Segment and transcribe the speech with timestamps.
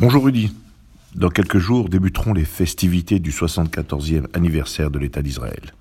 [0.00, 0.54] Bonjour Rudy.
[1.16, 5.74] Dans quelques jours débuteront les festivités du 74e anniversaire de l'État d'Israël.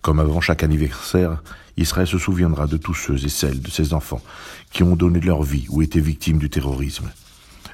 [0.00, 1.42] Comme avant chaque anniversaire,
[1.76, 4.22] Israël se souviendra de tous ceux et celles de ses enfants
[4.70, 7.10] qui ont donné leur vie ou été victimes du terrorisme.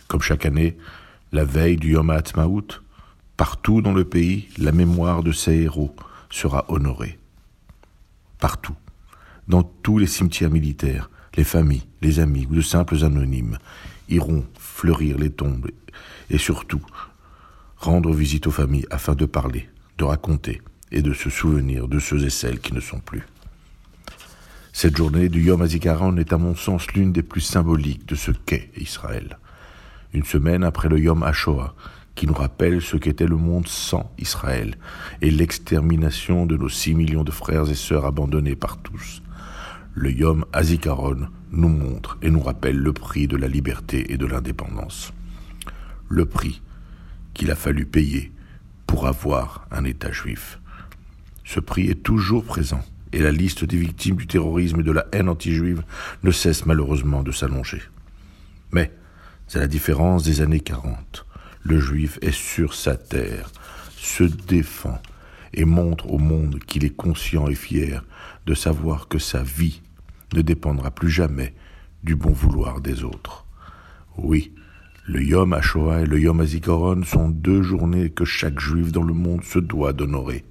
[0.06, 0.78] Comme chaque année,
[1.32, 2.80] la veille du Yom HaAtzmaut,
[3.36, 5.94] partout dans le pays, la mémoire de ces héros
[6.30, 7.18] sera honorée.
[8.40, 8.76] Partout,
[9.48, 13.58] dans tous les cimetières militaires, les familles, les amis ou de simples anonymes
[14.08, 14.46] iront
[14.78, 15.72] fleurir les tombes
[16.30, 16.80] et surtout
[17.78, 22.24] rendre visite aux familles afin de parler, de raconter et de se souvenir de ceux
[22.24, 23.26] et celles qui ne sont plus.
[24.72, 28.30] Cette journée du Yom HaZikaron est à mon sens l'une des plus symboliques de ce
[28.30, 29.38] qu'est Israël.
[30.12, 31.74] Une semaine après le Yom HaShoah,
[32.14, 34.76] qui nous rappelle ce qu'était le monde sans Israël
[35.20, 39.22] et l'extermination de nos six millions de frères et sœurs abandonnés par tous.
[39.94, 44.26] Le Yom HaZikaron nous montre et nous rappelle le prix de la liberté et de
[44.26, 45.12] l'indépendance.
[46.08, 46.62] Le prix
[47.34, 48.32] qu'il a fallu payer
[48.86, 50.58] pour avoir un État juif.
[51.44, 55.06] Ce prix est toujours présent et la liste des victimes du terrorisme et de la
[55.12, 55.82] haine anti-juive
[56.22, 57.82] ne cesse malheureusement de s'allonger.
[58.72, 58.92] Mais,
[59.54, 61.26] à la différence des années 40,
[61.62, 63.50] le juif est sur sa terre,
[63.96, 65.00] se défend
[65.54, 68.04] et montre au monde qu'il est conscient et fier
[68.46, 69.82] de savoir que sa vie
[70.34, 71.54] ne dépendra plus jamais
[72.02, 73.46] du bon vouloir des autres.
[74.16, 74.52] Oui,
[75.06, 79.14] le Yom HaShoah et le Yom HaZikaron sont deux journées que chaque juif dans le
[79.14, 80.44] monde se doit d'honorer.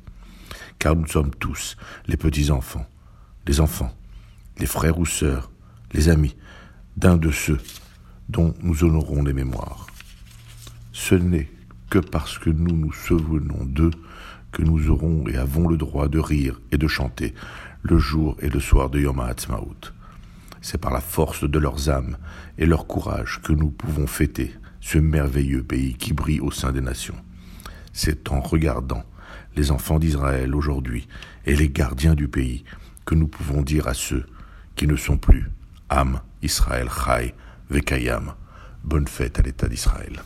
[0.80, 2.86] Car nous sommes tous les petits-enfants,
[3.46, 3.94] les enfants,
[4.58, 5.52] les frères ou sœurs,
[5.94, 6.36] les amis
[6.96, 7.60] d'un de ceux
[8.30, 9.88] dont nous honorons les mémoires.
[10.92, 11.50] Ce n'est
[11.90, 13.92] que parce que nous nous souvenons d'eux
[14.52, 17.34] que nous aurons et avons le droit de rire et de chanter
[17.82, 19.94] le jour et le soir de Yom HaAtzmaut.
[20.62, 22.18] C'est par la force de leurs âmes
[22.58, 26.82] et leur courage que nous pouvons fêter ce merveilleux pays qui brille au sein des
[26.82, 27.16] nations.
[27.94, 29.04] C'est en regardant
[29.56, 31.08] les enfants d'Israël aujourd'hui
[31.46, 32.64] et les gardiens du pays
[33.06, 34.26] que nous pouvons dire à ceux
[34.76, 35.50] qui ne sont plus
[35.90, 37.34] Am Israël Chai
[37.70, 38.34] Vekayam.
[38.84, 40.22] Bonne fête à l'État d'Israël.